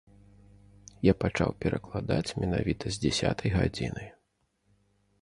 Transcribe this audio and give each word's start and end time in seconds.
Я 1.07 1.13
пачаў 1.25 1.49
перакладаць 1.65 2.27
менавіта 2.41 2.85
з 2.97 3.07
дзясятай 3.07 3.49
гадзіны. 3.61 4.11